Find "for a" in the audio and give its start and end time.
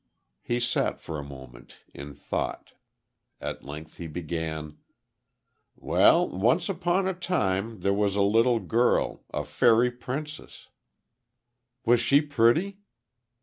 0.99-1.23